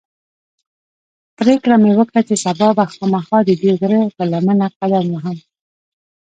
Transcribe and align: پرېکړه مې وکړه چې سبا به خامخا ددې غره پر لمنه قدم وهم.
پرېکړه 1.37 1.75
مې 1.83 1.91
وکړه 1.99 2.21
چې 2.27 2.35
سبا 2.45 2.67
به 2.77 2.83
خامخا 2.93 3.39
ددې 3.47 3.71
غره 3.79 4.01
پر 4.15 4.25
لمنه 4.33 4.67
قدم 4.77 5.05
وهم. 5.11 5.37